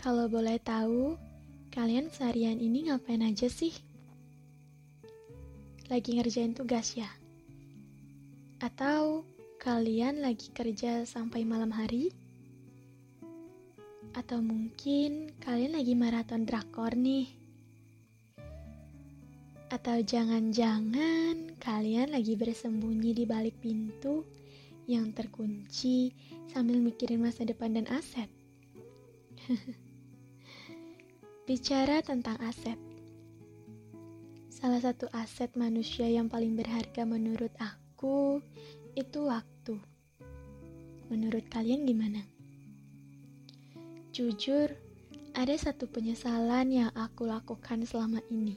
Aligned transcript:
Kalau 0.00 0.24
boleh 0.24 0.56
tahu, 0.56 1.20
kalian 1.68 2.08
seharian 2.08 2.64
ini 2.64 2.88
ngapain 2.88 3.20
aja 3.20 3.52
sih? 3.52 3.85
Lagi 5.86 6.18
ngerjain 6.18 6.50
tugas 6.50 6.98
ya? 6.98 7.06
Atau 8.58 9.22
kalian 9.62 10.18
lagi 10.18 10.50
kerja 10.50 11.06
sampai 11.06 11.46
malam 11.46 11.70
hari? 11.70 12.10
Atau 14.10 14.42
mungkin 14.42 15.30
kalian 15.38 15.78
lagi 15.78 15.94
maraton 15.94 16.42
drakor 16.42 16.90
nih. 16.98 17.30
Atau 19.70 20.02
jangan-jangan 20.02 21.54
kalian 21.62 22.10
lagi 22.10 22.34
bersembunyi 22.34 23.14
di 23.14 23.22
balik 23.22 23.54
pintu 23.62 24.26
yang 24.90 25.14
terkunci 25.14 26.10
sambil 26.50 26.82
mikirin 26.82 27.22
masa 27.22 27.46
depan 27.46 27.78
dan 27.78 27.86
aset. 27.94 28.26
Bicara 31.46 32.02
tentang 32.02 32.42
aset. 32.42 32.85
Salah 34.56 34.80
satu 34.80 35.04
aset 35.12 35.52
manusia 35.52 36.08
yang 36.08 36.32
paling 36.32 36.56
berharga 36.56 37.04
menurut 37.04 37.52
aku 37.60 38.40
itu 38.96 39.28
waktu. 39.28 39.76
Menurut 41.12 41.44
kalian 41.52 41.84
gimana? 41.84 42.24
Jujur, 44.16 44.72
ada 45.36 45.52
satu 45.60 45.84
penyesalan 45.92 46.72
yang 46.72 46.88
aku 46.96 47.28
lakukan 47.28 47.84
selama 47.84 48.24
ini. 48.32 48.56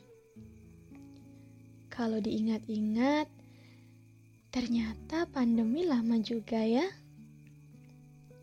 Kalau 1.91 2.23
diingat-ingat, 2.23 3.27
ternyata 4.55 5.27
pandemi 5.27 5.83
lama 5.83 6.15
juga 6.23 6.63
ya. 6.63 6.87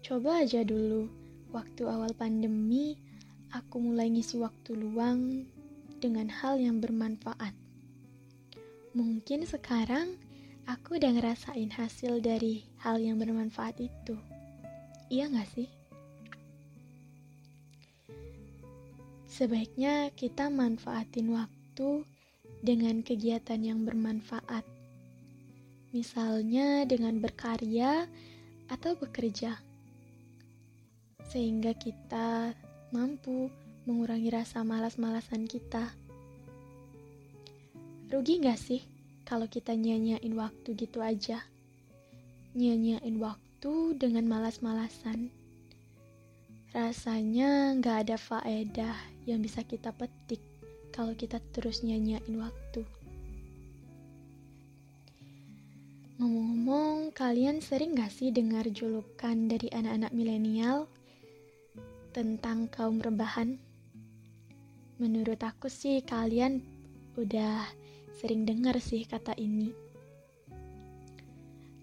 Coba 0.05 0.45
aja 0.45 0.61
dulu, 0.61 1.09
waktu 1.57 1.89
awal 1.89 2.13
pandemi, 2.13 3.01
aku 3.49 3.81
mulai 3.81 4.13
ngisi 4.13 4.37
waktu 4.37 4.77
luang 4.77 5.56
dengan 6.07 6.31
hal 6.31 6.63
yang 6.63 6.79
bermanfaat. 6.79 7.51
Mungkin 8.95 9.43
sekarang 9.43 10.15
aku 10.71 11.03
udah 11.03 11.19
ngerasain 11.19 11.75
hasil 11.75 12.23
dari 12.23 12.63
hal 12.79 13.03
yang 13.03 13.19
bermanfaat 13.19 13.83
itu. 13.83 14.15
Iya 15.11 15.27
gak 15.35 15.51
sih? 15.51 15.67
Sebaiknya 19.27 20.15
kita 20.15 20.47
manfaatin 20.47 21.35
waktu 21.35 22.07
dengan 22.63 23.03
kegiatan 23.03 23.59
yang 23.59 23.83
bermanfaat. 23.83 24.63
Misalnya 25.91 26.87
dengan 26.87 27.19
berkarya 27.19 28.07
atau 28.71 28.95
bekerja. 28.95 29.59
Sehingga 31.27 31.75
kita 31.75 32.55
mampu 32.95 33.51
mengurangi 33.87 34.35
rasa 34.35 34.67
malas-malasan 34.67 35.47
kita. 35.47 35.95
Rugi 38.11 38.43
gak 38.43 38.59
sih 38.59 38.83
kalau 39.23 39.47
kita 39.47 39.79
nyanyain 39.79 40.35
waktu 40.35 40.75
gitu 40.75 40.99
aja? 41.03 41.43
Nyanyain 42.59 43.17
waktu 43.23 43.95
dengan 43.95 44.27
malas-malasan. 44.27 45.31
Rasanya 46.75 47.79
gak 47.79 48.11
ada 48.11 48.17
faedah 48.19 48.95
yang 49.27 49.39
bisa 49.39 49.63
kita 49.63 49.95
petik 49.95 50.43
kalau 50.91 51.15
kita 51.15 51.39
terus 51.55 51.87
nyanyain 51.87 52.35
waktu. 52.39 52.83
Ngomong-ngomong, 56.17 57.13
kalian 57.13 57.61
sering 57.61 57.93
gak 57.95 58.09
sih 58.09 58.33
dengar 58.33 58.65
julukan 58.73 59.37
dari 59.47 59.69
anak-anak 59.69 60.17
milenial 60.17 60.89
tentang 62.17 62.73
kaum 62.73 63.05
rebahan? 63.05 63.66
Menurut 64.97 65.37
aku 65.45 65.69
sih 65.69 66.01
kalian 66.01 66.65
udah 67.21 67.69
sering 68.17 68.49
dengar 68.49 68.81
sih 68.81 69.05
kata 69.05 69.37
ini. 69.37 69.69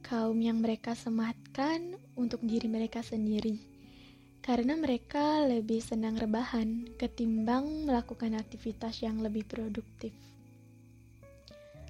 Kaum 0.01 0.41
yang 0.41 0.61
mereka 0.61 0.97
sematkan 0.97 1.93
untuk 2.17 2.41
diri 2.41 2.65
mereka 2.65 3.05
sendiri 3.05 3.73
karena 4.43 4.75
mereka 4.75 5.39
lebih 5.47 5.79
senang 5.79 6.19
rebahan 6.19 6.83
ketimbang 6.99 7.87
melakukan 7.87 8.35
aktivitas 8.35 8.99
yang 8.99 9.23
lebih 9.23 9.47
produktif. 9.47 10.11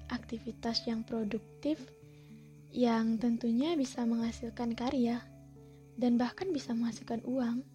Aktivitas 0.06 0.86
yang 0.86 1.02
produktif 1.02 1.82
yang 2.70 3.18
tentunya 3.18 3.74
bisa 3.74 4.06
menghasilkan 4.06 4.78
karya 4.78 5.18
dan 5.98 6.14
bahkan 6.14 6.54
bisa 6.54 6.70
menghasilkan 6.78 7.26
uang. 7.26 7.66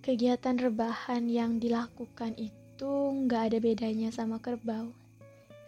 Kegiatan 0.00 0.56
rebahan 0.56 1.28
yang 1.28 1.60
dilakukan 1.60 2.32
itu 2.40 2.92
nggak 3.20 3.52
ada 3.52 3.58
bedanya 3.60 4.08
sama 4.08 4.40
kerbau. 4.40 4.96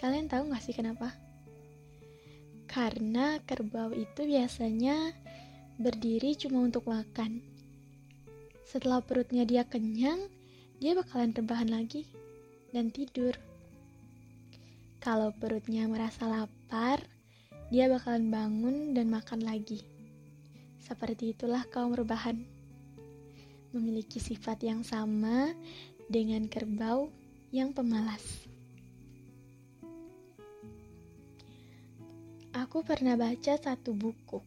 Kalian 0.00 0.24
tahu 0.24 0.48
nggak 0.48 0.64
sih 0.64 0.72
kenapa? 0.72 1.12
Karena 2.64 3.36
kerbau 3.44 3.92
itu 3.92 4.24
biasanya 4.24 5.12
berdiri 5.76 6.32
cuma 6.40 6.64
untuk 6.64 6.88
makan. 6.88 7.44
Setelah 8.64 9.04
perutnya 9.04 9.44
dia 9.44 9.68
kenyang, 9.68 10.24
dia 10.80 10.96
bakalan 10.96 11.36
rebahan 11.36 11.68
lagi 11.68 12.08
dan 12.72 12.88
tidur. 12.88 13.36
Kalau 14.96 15.36
perutnya 15.36 15.84
merasa 15.84 16.24
lapar, 16.24 17.04
dia 17.68 17.84
bakalan 17.84 18.32
bangun 18.32 18.96
dan 18.96 19.12
makan 19.12 19.44
lagi. 19.44 19.84
Seperti 20.80 21.36
itulah 21.36 21.68
kaum 21.68 21.92
rebahan. 21.92 22.61
Memiliki 23.72 24.20
sifat 24.20 24.62
yang 24.64 24.84
sama 24.84 25.52
dengan 26.06 26.44
kerbau 26.48 27.08
yang 27.52 27.72
pemalas. 27.72 28.44
Aku 32.52 32.84
pernah 32.84 33.16
baca 33.16 33.56
satu 33.56 33.96
buku. 33.96 34.44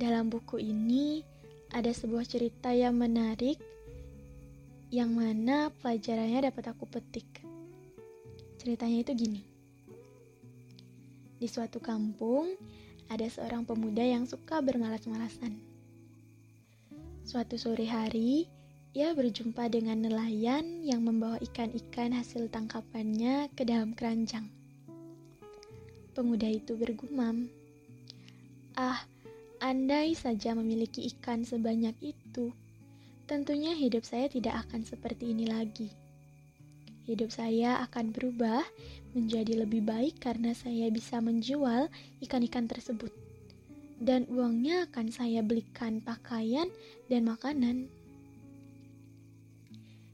Dalam 0.00 0.32
buku 0.32 0.56
ini 0.56 1.20
ada 1.68 1.92
sebuah 1.92 2.24
cerita 2.24 2.72
yang 2.72 2.96
menarik 2.96 3.60
yang 4.88 5.12
mana 5.12 5.68
pelajarannya 5.82 6.48
dapat 6.48 6.64
aku 6.72 6.88
petik. 6.88 7.26
Ceritanya 8.56 9.04
itu 9.04 9.12
gini. 9.12 9.42
Di 11.36 11.44
suatu 11.44 11.76
kampung 11.82 12.56
ada 13.12 13.26
seorang 13.28 13.68
pemuda 13.68 14.00
yang 14.00 14.24
suka 14.24 14.64
bermalas-malasan. 14.64 15.73
Suatu 17.24 17.56
sore 17.56 17.88
hari, 17.88 18.44
ia 18.92 19.16
berjumpa 19.16 19.72
dengan 19.72 20.04
nelayan 20.04 20.84
yang 20.84 21.00
membawa 21.08 21.40
ikan-ikan 21.40 22.12
hasil 22.12 22.52
tangkapannya 22.52 23.48
ke 23.56 23.64
dalam 23.64 23.96
keranjang. 23.96 24.44
Pemuda 26.12 26.46
itu 26.52 26.76
bergumam, 26.76 27.48
"Ah, 28.76 29.08
andai 29.64 30.12
saja 30.12 30.52
memiliki 30.52 31.08
ikan 31.16 31.48
sebanyak 31.48 31.96
itu, 32.04 32.52
tentunya 33.24 33.72
hidup 33.72 34.04
saya 34.04 34.28
tidak 34.28 34.68
akan 34.68 34.84
seperti 34.84 35.32
ini 35.32 35.48
lagi." 35.48 35.88
hidup 37.04 37.28
saya 37.28 37.84
akan 37.84 38.16
berubah 38.16 38.64
menjadi 39.12 39.60
lebih 39.64 39.84
baik 39.84 40.24
karena 40.24 40.56
saya 40.56 40.88
bisa 40.88 41.20
menjual 41.20 41.92
ikan-ikan 42.24 42.64
tersebut. 42.64 43.23
Dan 44.04 44.28
uangnya 44.28 44.84
akan 44.92 45.08
saya 45.08 45.40
belikan 45.40 46.04
pakaian 46.04 46.68
dan 47.08 47.24
makanan. 47.24 47.88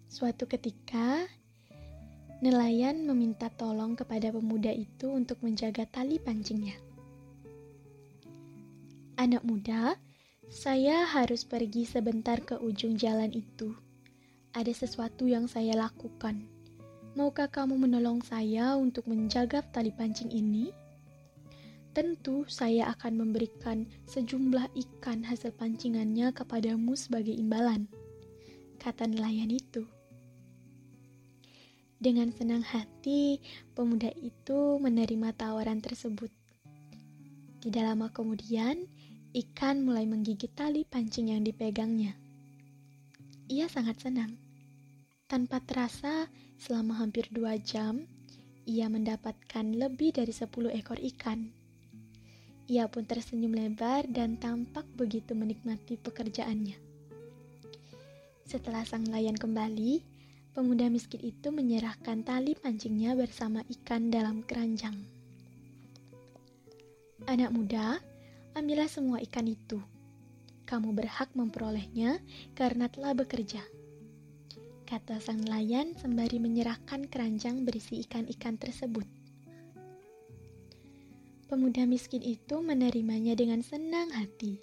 Suatu 0.06 0.46
ketika, 0.46 1.26
nelayan 2.38 3.02
meminta 3.02 3.50
tolong 3.50 3.98
kepada 3.98 4.30
pemuda 4.30 4.70
itu 4.70 5.10
untuk 5.10 5.42
menjaga 5.42 5.90
tali 5.90 6.22
pancingnya. 6.22 6.78
Anak 9.18 9.42
muda, 9.42 9.98
saya 10.46 11.02
harus 11.02 11.42
pergi 11.42 11.82
sebentar 11.82 12.38
ke 12.46 12.54
ujung 12.62 12.94
jalan 12.94 13.34
itu. 13.34 13.74
Ada 14.54 14.70
sesuatu 14.70 15.26
yang 15.26 15.50
saya 15.50 15.74
lakukan 15.74 16.46
Maukah 17.18 17.50
kamu 17.50 17.74
menolong 17.74 18.22
saya 18.22 18.78
untuk 18.78 19.10
menjaga 19.10 19.66
tali 19.74 19.90
pancing 19.90 20.30
ini? 20.30 20.70
Tentu 22.00 22.48
saya 22.48 22.88
akan 22.96 23.20
memberikan 23.20 23.84
sejumlah 24.08 24.72
ikan 24.72 25.20
hasil 25.20 25.52
pancingannya 25.52 26.32
kepadamu 26.32 26.96
sebagai 26.96 27.36
imbalan, 27.36 27.84
kata 28.80 29.04
nelayan 29.04 29.52
itu. 29.52 29.84
Dengan 32.00 32.32
senang 32.32 32.64
hati, 32.64 33.44
pemuda 33.76 34.08
itu 34.16 34.80
menerima 34.80 35.36
tawaran 35.36 35.84
tersebut. 35.84 36.32
Tidak 37.60 37.84
lama 37.84 38.08
kemudian, 38.08 38.88
ikan 39.36 39.84
mulai 39.84 40.08
menggigit 40.08 40.56
tali 40.56 40.88
pancing 40.88 41.36
yang 41.36 41.44
dipegangnya. 41.44 42.16
Ia 43.52 43.68
sangat 43.68 44.00
senang. 44.00 44.40
Tanpa 45.28 45.60
terasa, 45.60 46.32
Selama 46.60 47.00
hampir 47.00 47.24
dua 47.32 47.56
jam, 47.56 48.04
ia 48.68 48.84
mendapatkan 48.92 49.64
lebih 49.64 50.12
dari 50.12 50.28
sepuluh 50.28 50.68
ekor 50.68 51.00
ikan. 51.00 51.59
Ia 52.70 52.86
pun 52.86 53.02
tersenyum 53.02 53.50
lebar 53.50 54.06
dan 54.06 54.38
tampak 54.38 54.86
begitu 54.94 55.34
menikmati 55.34 55.98
pekerjaannya. 55.98 56.78
Setelah 58.46 58.86
sang 58.86 59.02
nelayan 59.02 59.34
kembali, 59.34 59.98
pemuda 60.54 60.86
miskin 60.86 61.18
itu 61.18 61.50
menyerahkan 61.50 62.22
tali 62.22 62.54
pancingnya 62.54 63.18
bersama 63.18 63.66
ikan 63.66 64.14
dalam 64.14 64.46
keranjang. 64.46 64.94
Anak 67.26 67.50
muda, 67.50 67.98
ambillah 68.54 68.86
semua 68.86 69.18
ikan 69.26 69.50
itu. 69.50 69.82
Kamu 70.62 70.94
berhak 70.94 71.34
memperolehnya 71.34 72.22
karena 72.54 72.86
telah 72.86 73.18
bekerja 73.18 73.66
kata 74.90 75.22
sang 75.22 75.38
nelayan 75.46 75.94
sembari 75.94 76.42
menyerahkan 76.42 77.06
keranjang 77.06 77.62
berisi 77.62 78.02
ikan-ikan 78.02 78.58
tersebut. 78.58 79.19
Pemuda 81.50 81.82
miskin 81.82 82.22
itu 82.22 82.62
menerimanya 82.62 83.34
dengan 83.34 83.58
senang 83.58 84.06
hati. 84.14 84.62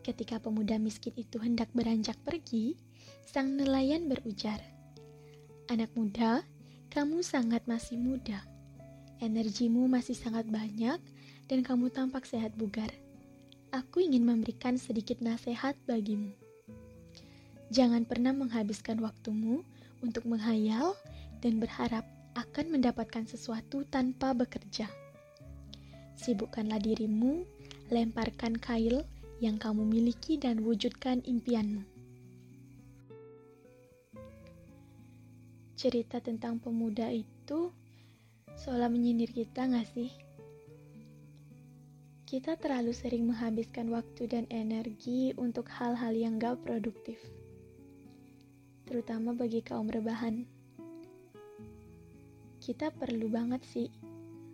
Ketika 0.00 0.40
pemuda 0.40 0.80
miskin 0.80 1.12
itu 1.20 1.36
hendak 1.36 1.68
beranjak 1.76 2.16
pergi, 2.24 2.80
sang 3.28 3.60
nelayan 3.60 4.08
berujar, 4.08 4.56
"Anak 5.68 5.92
muda, 5.92 6.48
kamu 6.88 7.20
sangat 7.20 7.60
masih 7.68 8.00
muda. 8.00 8.40
Energimu 9.20 9.84
masih 9.84 10.16
sangat 10.16 10.48
banyak 10.48 10.96
dan 11.44 11.60
kamu 11.60 11.92
tampak 11.92 12.24
sehat 12.24 12.56
bugar. 12.56 12.88
Aku 13.68 14.00
ingin 14.00 14.24
memberikan 14.24 14.80
sedikit 14.80 15.20
nasihat 15.20 15.76
bagimu." 15.84 16.32
Jangan 17.68 18.08
pernah 18.08 18.32
menghabiskan 18.32 18.96
waktumu 19.04 19.60
untuk 20.00 20.24
menghayal 20.24 20.96
dan 21.44 21.60
berharap 21.60 22.08
akan 22.32 22.80
mendapatkan 22.80 23.28
sesuatu 23.28 23.84
tanpa 23.92 24.32
bekerja. 24.32 24.88
Sibukkanlah 26.18 26.82
dirimu, 26.82 27.46
lemparkan 27.94 28.58
kail 28.58 29.06
yang 29.38 29.54
kamu 29.54 29.86
miliki 29.86 30.34
dan 30.34 30.66
wujudkan 30.66 31.22
impianmu. 31.22 31.86
Cerita 35.78 36.18
tentang 36.18 36.58
pemuda 36.58 37.06
itu 37.14 37.70
seolah 38.58 38.90
menyindir 38.90 39.30
kita 39.30 39.70
gak 39.70 39.86
sih? 39.94 40.10
Kita 42.26 42.58
terlalu 42.58 42.90
sering 42.90 43.30
menghabiskan 43.30 43.86
waktu 43.94 44.26
dan 44.26 44.44
energi 44.50 45.30
untuk 45.38 45.70
hal-hal 45.70 46.12
yang 46.18 46.42
gak 46.42 46.58
produktif 46.66 47.22
terutama 48.88 49.36
bagi 49.36 49.60
kaum 49.60 49.84
rebahan. 49.84 50.48
Kita 52.56 52.88
perlu 52.88 53.28
banget 53.28 53.60
sih 53.68 53.92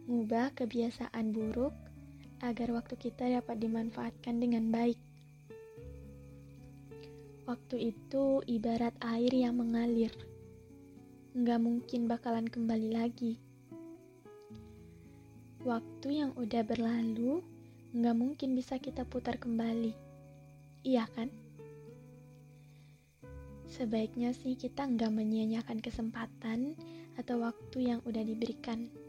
ngubah 0.05 0.53
kebiasaan 0.53 1.33
buruk 1.33 1.73
agar 2.45 2.69
waktu 2.77 2.93
kita 3.01 3.25
dapat 3.41 3.57
dimanfaatkan 3.57 4.37
dengan 4.37 4.69
baik. 4.69 5.01
Waktu 7.49 7.93
itu 7.93 8.45
ibarat 8.45 8.93
air 9.01 9.33
yang 9.33 9.57
mengalir, 9.57 10.13
nggak 11.33 11.61
mungkin 11.61 12.05
bakalan 12.05 12.45
kembali 12.45 12.89
lagi. 12.93 13.41
Waktu 15.65 16.09
yang 16.13 16.33
udah 16.37 16.61
berlalu, 16.69 17.41
nggak 17.97 18.17
mungkin 18.17 18.53
bisa 18.53 18.77
kita 18.77 19.09
putar 19.09 19.41
kembali. 19.41 19.97
Iya 20.85 21.09
kan? 21.17 21.33
Sebaiknya 23.73 24.37
sih 24.37 24.53
kita 24.53 24.85
nggak 24.85 25.09
menyia-nyiakan 25.09 25.81
kesempatan 25.81 26.77
atau 27.17 27.41
waktu 27.41 27.89
yang 27.89 28.01
udah 28.05 28.21
diberikan. 28.21 29.04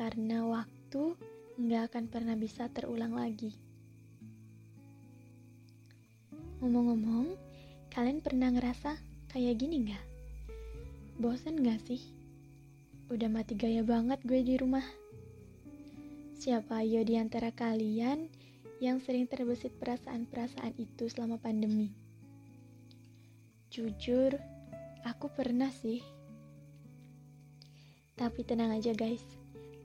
Karena 0.00 0.48
waktu 0.48 1.12
nggak 1.60 1.92
akan 1.92 2.04
pernah 2.08 2.32
bisa 2.32 2.72
terulang 2.72 3.12
lagi. 3.12 3.52
Ngomong-ngomong, 6.64 7.36
kalian 7.92 8.24
pernah 8.24 8.48
ngerasa 8.48 8.96
kayak 9.28 9.60
gini 9.60 9.92
nggak? 9.92 10.04
Bosen 11.20 11.60
nggak 11.60 11.84
sih? 11.84 12.00
Udah 13.12 13.28
mati 13.28 13.52
gaya 13.60 13.84
banget 13.84 14.24
gue 14.24 14.40
di 14.40 14.56
rumah. 14.56 14.88
Siapa 16.32 16.80
ayo 16.80 17.04
di 17.04 17.20
antara 17.20 17.52
kalian 17.52 18.24
yang 18.80 19.04
sering 19.04 19.28
terbesit 19.28 19.76
perasaan-perasaan 19.76 20.80
itu 20.80 21.12
selama 21.12 21.36
pandemi? 21.36 21.92
Jujur, 23.68 24.32
aku 25.04 25.28
pernah 25.28 25.68
sih. 25.68 26.00
Tapi 28.16 28.40
tenang 28.48 28.72
aja 28.72 28.96
guys, 28.96 29.39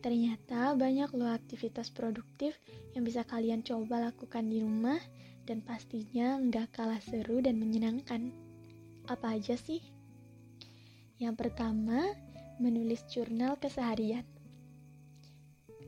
ternyata 0.05 0.77
banyak 0.77 1.09
loh 1.17 1.33
aktivitas 1.33 1.89
produktif 1.89 2.53
yang 2.93 3.01
bisa 3.01 3.25
kalian 3.25 3.65
coba 3.65 4.13
lakukan 4.13 4.45
di 4.45 4.61
rumah 4.61 5.01
dan 5.49 5.65
pastinya 5.65 6.37
nggak 6.37 6.77
kalah 6.77 7.01
seru 7.01 7.41
dan 7.41 7.57
menyenangkan. 7.57 8.29
Apa 9.09 9.33
aja 9.33 9.57
sih? 9.57 9.81
Yang 11.17 11.49
pertama, 11.49 12.13
menulis 12.61 13.01
jurnal 13.09 13.57
keseharian. 13.57 14.21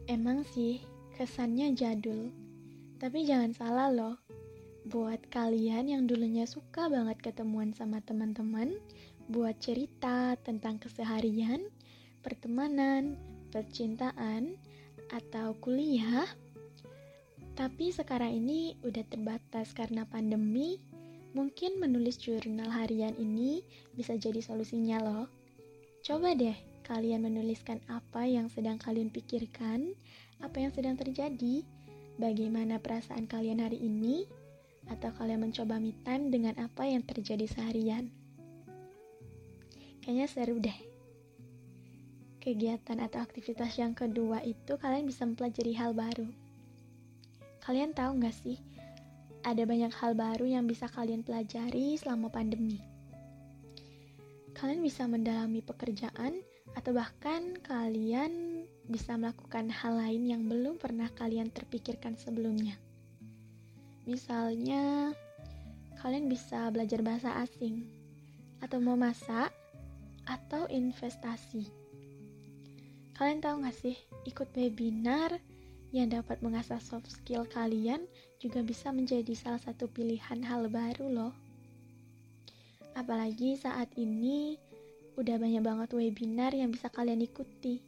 Emang 0.10 0.42
sih, 0.50 0.82
kesannya 1.14 1.78
jadul. 1.78 2.34
Tapi 2.98 3.22
jangan 3.22 3.54
salah 3.54 3.94
loh, 3.94 4.18
buat 4.90 5.22
kalian 5.30 5.94
yang 5.94 6.10
dulunya 6.10 6.50
suka 6.50 6.90
banget 6.90 7.22
ketemuan 7.22 7.70
sama 7.78 8.02
teman-teman, 8.02 8.82
buat 9.30 9.62
cerita 9.62 10.34
tentang 10.42 10.82
keseharian, 10.82 11.70
pertemanan, 12.26 13.14
percintaan, 13.50 14.56
atau 15.12 15.56
kuliah. 15.60 16.28
Tapi 17.58 17.90
sekarang 17.90 18.38
ini 18.38 18.78
udah 18.86 19.02
terbatas 19.10 19.74
karena 19.74 20.06
pandemi, 20.06 20.78
mungkin 21.34 21.82
menulis 21.82 22.22
jurnal 22.22 22.70
harian 22.70 23.18
ini 23.18 23.66
bisa 23.98 24.14
jadi 24.14 24.42
solusinya 24.44 25.02
loh. 25.02 25.26
Coba 26.06 26.38
deh 26.38 26.56
kalian 26.86 27.26
menuliskan 27.26 27.82
apa 27.90 28.24
yang 28.24 28.48
sedang 28.48 28.78
kalian 28.78 29.10
pikirkan, 29.10 29.92
apa 30.40 30.58
yang 30.62 30.72
sedang 30.72 30.96
terjadi, 30.96 31.66
bagaimana 32.22 32.78
perasaan 32.78 33.26
kalian 33.26 33.60
hari 33.60 33.82
ini, 33.82 34.24
atau 34.88 35.12
kalian 35.18 35.50
mencoba 35.50 35.82
me 35.82 35.92
time 36.08 36.32
dengan 36.32 36.56
apa 36.62 36.88
yang 36.88 37.04
terjadi 37.04 37.44
seharian. 37.50 38.08
Kayaknya 40.00 40.28
seru 40.32 40.56
deh. 40.64 40.97
Kegiatan 42.48 43.04
atau 43.04 43.20
aktivitas 43.20 43.76
yang 43.76 43.92
kedua 43.92 44.40
itu 44.40 44.80
kalian 44.80 45.04
bisa 45.04 45.28
mempelajari 45.28 45.76
hal 45.76 45.92
baru. 45.92 46.32
Kalian 47.60 47.92
tahu 47.92 48.24
gak 48.24 48.32
sih, 48.40 48.56
ada 49.44 49.68
banyak 49.68 49.92
hal 49.92 50.16
baru 50.16 50.48
yang 50.48 50.64
bisa 50.64 50.88
kalian 50.88 51.28
pelajari 51.28 52.00
selama 52.00 52.32
pandemi. 52.32 52.80
kalian 54.56 54.80
bisa 54.80 55.04
mendalami 55.12 55.60
pekerjaan 55.60 56.40
atau 56.72 56.96
bahkan 56.96 57.60
kalian 57.68 58.64
bisa 58.88 59.20
melakukan 59.20 59.68
hal 59.68 60.00
lain 60.00 60.24
yang 60.26 60.48
belum 60.48 60.80
pernah 60.80 61.12
kalian 61.20 61.52
terpikirkan 61.52 62.16
sebelumnya. 62.16 62.80
Misalnya, 64.08 65.12
kalian 66.00 66.32
bisa 66.32 66.72
belajar 66.72 67.04
bahasa 67.04 67.44
asing, 67.44 67.86
atau 68.64 68.80
mau 68.80 68.96
masak, 68.96 69.52
atau 70.24 70.64
investasi. 70.72 71.77
Kalian 73.18 73.42
tahu 73.42 73.66
gak 73.66 73.74
sih, 73.74 73.98
ikut 74.30 74.54
webinar 74.54 75.42
yang 75.90 76.14
dapat 76.14 76.38
mengasah 76.46 76.78
soft 76.78 77.10
skill 77.10 77.50
kalian 77.50 78.06
juga 78.38 78.62
bisa 78.62 78.94
menjadi 78.94 79.34
salah 79.34 79.58
satu 79.58 79.90
pilihan 79.90 80.38
hal 80.46 80.70
baru 80.70 81.10
loh. 81.10 81.34
Apalagi 82.94 83.58
saat 83.58 83.90
ini 83.98 84.62
udah 85.18 85.42
banyak 85.42 85.66
banget 85.66 85.90
webinar 85.98 86.54
yang 86.54 86.70
bisa 86.70 86.94
kalian 86.94 87.26
ikuti. 87.26 87.82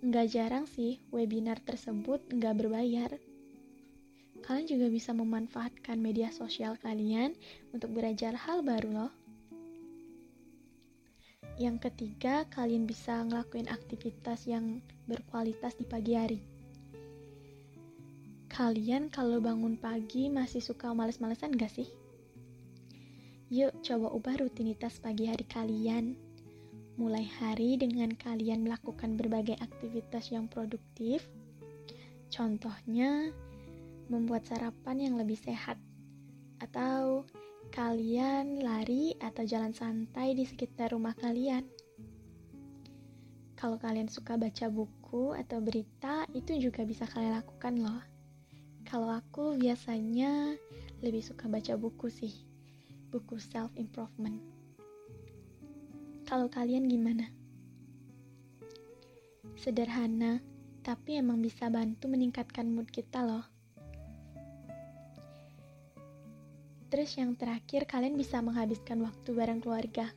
Nggak 0.00 0.32
jarang 0.32 0.64
sih 0.64 0.96
webinar 1.12 1.60
tersebut 1.60 2.24
nggak 2.32 2.56
berbayar. 2.56 3.12
Kalian 4.42 4.66
juga 4.66 4.88
bisa 4.88 5.12
memanfaatkan 5.12 6.00
media 6.00 6.32
sosial 6.32 6.80
kalian 6.80 7.36
untuk 7.76 7.92
belajar 7.92 8.32
hal 8.32 8.64
baru 8.64 8.90
loh. 8.90 9.12
Yang 11.60 11.90
ketiga, 11.90 12.48
kalian 12.48 12.88
bisa 12.88 13.20
ngelakuin 13.28 13.68
aktivitas 13.68 14.48
yang 14.48 14.80
berkualitas 15.04 15.76
di 15.76 15.84
pagi 15.84 16.16
hari. 16.16 16.40
Kalian 18.48 19.08
kalau 19.08 19.40
bangun 19.40 19.76
pagi 19.76 20.28
masih 20.28 20.60
suka 20.60 20.92
males-malesan 20.92 21.56
gak 21.56 21.72
sih? 21.72 21.88
Yuk 23.52 23.84
coba 23.84 24.08
ubah 24.16 24.40
rutinitas 24.40 24.96
pagi 24.96 25.28
hari 25.28 25.44
kalian. 25.44 26.16
Mulai 26.96 27.28
hari 27.40 27.76
dengan 27.76 28.12
kalian 28.16 28.64
melakukan 28.64 29.16
berbagai 29.16 29.56
aktivitas 29.60 30.32
yang 30.32 30.48
produktif. 30.48 31.28
Contohnya, 32.32 33.28
membuat 34.08 34.48
sarapan 34.48 35.04
yang 35.04 35.14
lebih 35.20 35.36
sehat, 35.36 35.76
atau 36.60 37.28
kalian 37.70 38.64
lari 38.64 39.14
atau 39.22 39.46
jalan 39.46 39.76
santai 39.76 40.34
di 40.34 40.42
sekitar 40.42 40.90
rumah 40.90 41.14
kalian. 41.14 41.62
Kalau 43.54 43.78
kalian 43.78 44.10
suka 44.10 44.34
baca 44.34 44.66
buku 44.66 45.36
atau 45.38 45.62
berita, 45.62 46.26
itu 46.34 46.58
juga 46.58 46.82
bisa 46.82 47.06
kalian 47.06 47.38
lakukan 47.38 47.78
loh. 47.78 48.02
Kalau 48.82 49.12
aku 49.12 49.54
biasanya 49.54 50.58
lebih 50.98 51.22
suka 51.22 51.46
baca 51.46 51.78
buku 51.78 52.10
sih, 52.10 52.42
buku 53.14 53.38
self 53.38 53.70
improvement. 53.78 54.40
Kalau 56.26 56.48
kalian 56.48 56.88
gimana? 56.88 57.28
Sederhana, 59.60 60.40
tapi 60.82 61.20
emang 61.20 61.38
bisa 61.38 61.70
bantu 61.70 62.10
meningkatkan 62.10 62.66
mood 62.72 62.90
kita 62.90 63.22
loh. 63.22 63.51
Terus 66.92 67.16
yang 67.16 67.32
terakhir, 67.40 67.88
kalian 67.88 68.20
bisa 68.20 68.44
menghabiskan 68.44 69.00
waktu 69.00 69.32
bareng 69.32 69.64
keluarga. 69.64 70.12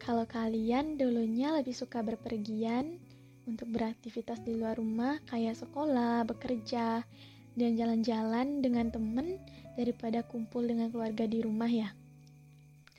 Kalau 0.00 0.24
kalian 0.24 0.96
dulunya 0.96 1.52
lebih 1.52 1.76
suka 1.76 2.00
berpergian 2.00 2.96
untuk 3.44 3.68
beraktivitas 3.68 4.40
di 4.40 4.56
luar 4.56 4.80
rumah 4.80 5.20
kayak 5.28 5.60
sekolah, 5.60 6.24
bekerja, 6.24 7.04
dan 7.52 7.70
jalan-jalan 7.76 8.64
dengan 8.64 8.88
temen 8.88 9.36
daripada 9.76 10.24
kumpul 10.24 10.64
dengan 10.64 10.88
keluarga 10.88 11.28
di 11.28 11.44
rumah 11.44 11.68
ya. 11.68 11.92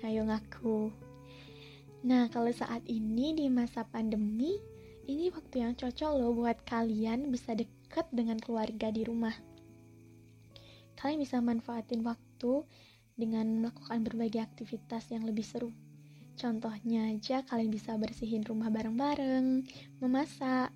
Ayo 0.05 0.29
ngaku. 0.29 0.93
Nah, 2.05 2.29
kalau 2.29 2.53
saat 2.53 2.85
ini 2.85 3.33
di 3.33 3.49
masa 3.49 3.81
pandemi, 3.81 4.61
ini 5.09 5.33
waktu 5.33 5.65
yang 5.65 5.73
cocok 5.73 6.11
loh 6.21 6.37
buat 6.37 6.61
kalian 6.69 7.33
bisa 7.33 7.57
deket 7.57 8.05
dengan 8.13 8.37
keluarga 8.37 8.93
di 8.93 9.01
rumah 9.09 9.33
kalian 11.01 11.25
bisa 11.25 11.41
manfaatin 11.41 12.05
waktu 12.05 12.61
dengan 13.17 13.65
melakukan 13.65 14.05
berbagai 14.05 14.45
aktivitas 14.45 15.09
yang 15.09 15.25
lebih 15.25 15.41
seru. 15.41 15.73
Contohnya 16.37 17.09
aja 17.09 17.41
kalian 17.41 17.73
bisa 17.73 17.97
bersihin 17.97 18.45
rumah 18.45 18.69
bareng-bareng, 18.69 19.65
memasak, 19.97 20.69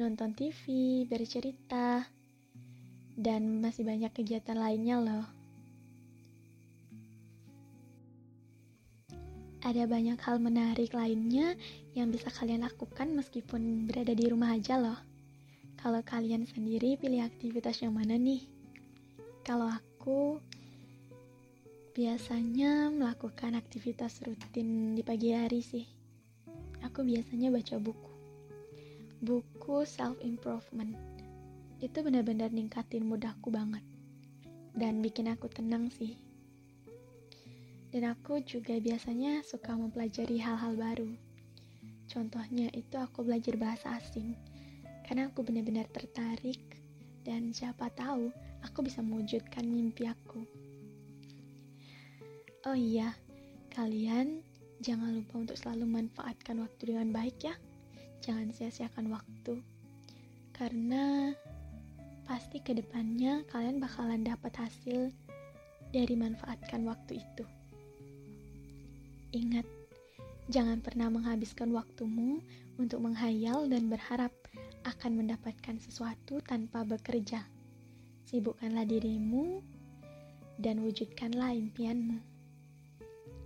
nonton 0.00 0.32
TV, 0.32 0.64
bercerita, 1.04 2.08
dan 3.20 3.60
masih 3.60 3.84
banyak 3.84 4.10
kegiatan 4.16 4.56
lainnya 4.56 4.96
loh. 4.98 5.26
Ada 9.64 9.88
banyak 9.88 10.20
hal 10.20 10.40
menarik 10.40 10.92
lainnya 10.92 11.56
yang 11.96 12.12
bisa 12.12 12.28
kalian 12.28 12.64
lakukan 12.64 13.12
meskipun 13.16 13.88
berada 13.88 14.12
di 14.12 14.24
rumah 14.28 14.52
aja 14.52 14.76
loh. 14.76 15.00
Kalau 15.80 16.00
kalian 16.04 16.44
sendiri 16.48 16.96
pilih 16.96 17.24
aktivitas 17.24 17.80
yang 17.80 17.96
mana 17.96 18.16
nih? 18.16 18.53
Kalau 19.44 19.68
aku 19.68 20.40
biasanya 21.92 22.88
melakukan 22.88 23.52
aktivitas 23.60 24.24
rutin 24.24 24.96
di 24.96 25.04
pagi 25.04 25.36
hari 25.36 25.60
sih. 25.60 25.84
Aku 26.80 27.04
biasanya 27.04 27.52
baca 27.52 27.76
buku. 27.76 28.12
Buku 29.20 29.84
self 29.84 30.16
improvement. 30.24 30.96
Itu 31.76 32.00
benar-benar 32.00 32.56
ningkatin 32.56 33.04
mood 33.04 33.20
aku 33.28 33.52
banget. 33.52 33.84
Dan 34.72 35.04
bikin 35.04 35.28
aku 35.28 35.52
tenang 35.52 35.92
sih. 35.92 36.16
Dan 37.92 38.16
aku 38.16 38.40
juga 38.40 38.80
biasanya 38.80 39.44
suka 39.44 39.76
mempelajari 39.76 40.40
hal-hal 40.40 40.72
baru. 40.72 41.12
Contohnya 42.08 42.72
itu 42.72 42.96
aku 42.96 43.20
belajar 43.20 43.60
bahasa 43.60 43.92
asing. 44.00 44.32
Karena 45.04 45.28
aku 45.28 45.44
benar-benar 45.44 45.84
tertarik 45.92 46.80
dan 47.24 47.50
siapa 47.56 47.88
tahu 47.96 48.28
aku 48.60 48.84
bisa 48.84 49.00
mewujudkan 49.00 49.64
mimpi 49.64 50.04
aku. 50.04 50.44
Oh 52.68 52.76
iya, 52.76 53.12
kalian 53.72 54.40
jangan 54.80 55.16
lupa 55.16 55.40
untuk 55.40 55.56
selalu 55.56 55.84
manfaatkan 55.88 56.60
waktu 56.60 56.92
dengan 56.92 57.12
baik 57.12 57.36
ya. 57.44 57.56
Jangan 58.24 58.52
sia-siakan 58.52 59.12
waktu. 59.12 59.60
Karena 60.52 61.32
pasti 62.24 62.60
ke 62.64 62.72
depannya 62.72 63.44
kalian 63.52 63.80
bakalan 63.80 64.24
dapat 64.24 64.52
hasil 64.56 65.12
dari 65.92 66.14
manfaatkan 66.16 66.88
waktu 66.88 67.20
itu. 67.20 67.44
Ingat, 69.34 69.66
jangan 70.48 70.80
pernah 70.80 71.12
menghabiskan 71.12 71.68
waktumu 71.74 72.40
untuk 72.80 73.02
menghayal 73.04 73.68
dan 73.68 73.92
berharap 73.92 74.32
akan 74.84 75.24
mendapatkan 75.24 75.80
sesuatu 75.80 76.40
tanpa 76.44 76.84
bekerja. 76.84 77.44
Sibukkanlah 78.28 78.84
dirimu 78.84 79.64
dan 80.60 80.84
wujudkanlah 80.84 81.56
impianmu. 81.56 82.20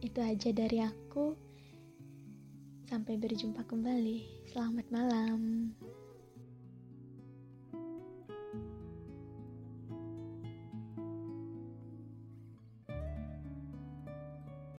Itu 0.02 0.20
aja 0.22 0.50
dari 0.54 0.82
aku. 0.82 1.34
Sampai 2.86 3.18
berjumpa 3.18 3.66
kembali. 3.66 4.50
Selamat 4.50 4.86
malam. 4.90 5.72